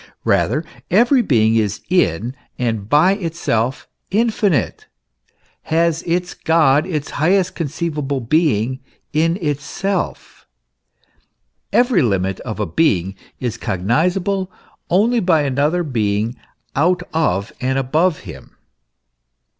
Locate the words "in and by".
1.87-3.11